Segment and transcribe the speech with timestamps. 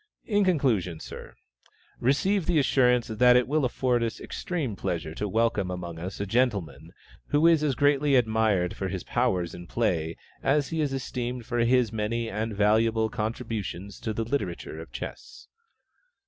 [0.25, 1.35] In conclusion, Sir,
[1.99, 6.25] receive the assurance that it will afford us extreme pleasure to welcome among us a
[6.25, 6.89] gentleman,
[7.27, 11.59] who is as greatly admired for his powers in play as he is esteemed for
[11.59, 15.47] his many and valuable contributions to the literature of chess.